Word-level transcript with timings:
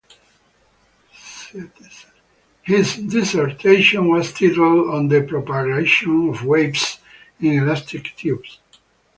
His 2.63 2.95
dissertation 2.95 4.09
was 4.09 4.33
titled 4.33 4.89
"On 4.89 5.07
the 5.07 5.21
Propagation 5.21 6.29
of 6.29 6.43
Waves 6.43 6.97
in 7.39 7.59
Elastic 7.61 8.15
Tubes". 8.17 8.57